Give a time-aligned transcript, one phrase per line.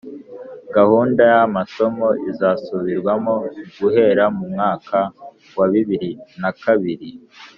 [0.75, 3.33] gahunda y'amasomo izasubirwamo
[3.79, 4.97] guhera mu mwaka
[5.57, 7.09] wa bibiri na kabiri